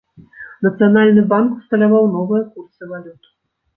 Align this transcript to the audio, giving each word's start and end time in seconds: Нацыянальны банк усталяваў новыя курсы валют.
Нацыянальны 0.67 1.21
банк 1.33 1.49
усталяваў 1.59 2.11
новыя 2.17 2.43
курсы 2.55 2.83
валют. 2.95 3.33